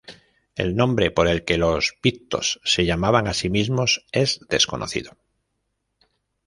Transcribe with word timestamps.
El 0.55 0.75
nombre 0.75 1.11
por 1.11 1.27
el 1.27 1.45
que 1.45 1.59
los 1.59 1.93
pictos 2.01 2.59
se 2.63 2.87
llamaban 2.87 3.27
a 3.27 3.35
sí 3.35 3.51
mismos 3.51 4.03
es 4.11 4.39
desconocido. 4.49 5.11